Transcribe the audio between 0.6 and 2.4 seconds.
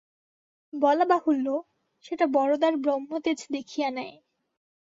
বলা বাহুল্য, সেটা